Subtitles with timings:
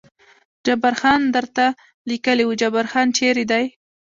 [0.65, 1.65] جبار خان درته
[2.09, 3.63] لیکلي و، جبار خان چېرې دی؟